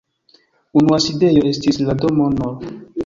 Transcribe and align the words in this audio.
Unua 0.79 0.99
sidejo 1.05 1.43
estis 1.51 1.79
la 1.91 1.97
domo 2.05 2.31
nr. 2.37 2.73